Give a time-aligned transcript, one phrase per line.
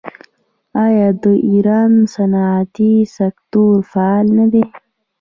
[0.85, 4.63] آیا د ایران صنعتي سکتور فعال نه دی؟